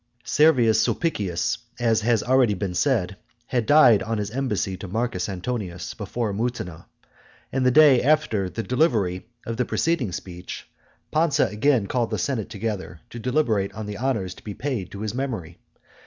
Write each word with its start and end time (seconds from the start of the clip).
Servius 0.25 0.81
Sulpicius, 0.81 1.59
as 1.79 2.01
has 2.01 2.23
been 2.23 2.31
already 2.31 2.73
said, 2.73 3.17
had 3.45 3.67
died 3.67 4.01
on 4.01 4.17
his 4.17 4.31
embassy 4.31 4.75
to 4.75 4.87
Marcus 4.87 5.29
Antonius, 5.29 5.93
before 5.93 6.33
Mutina; 6.33 6.85
and 7.53 7.63
the 7.63 7.69
day 7.69 8.01
after 8.01 8.49
the 8.49 8.63
delivery 8.63 9.27
of 9.45 9.57
the 9.57 9.65
preceding 9.65 10.11
speech, 10.11 10.67
Pansa 11.11 11.45
again 11.45 11.85
called 11.85 12.09
the 12.09 12.17
senate 12.17 12.49
together 12.49 12.99
to 13.11 13.19
deliberate 13.19 13.71
on 13.75 13.85
the 13.85 13.99
honours 13.99 14.33
to 14.33 14.43
be 14.43 14.55
paid 14.55 14.89
to 14.89 15.01
his 15.01 15.13
memory. 15.13 15.59